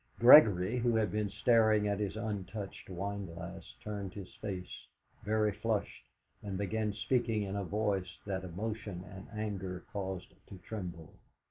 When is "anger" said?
9.31-9.83